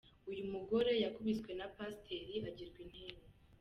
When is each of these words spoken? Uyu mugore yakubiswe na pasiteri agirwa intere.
Uyu 0.29 0.43
mugore 0.53 0.91
yakubiswe 1.03 1.51
na 1.59 1.67
pasiteri 1.75 2.35
agirwa 2.49 2.77
intere. 2.85 3.19